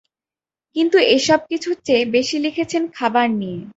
[0.75, 3.59] কিন্তু এসবকিছুর চেয়ে বেশি লিখেছেন খাবার নিয়ে।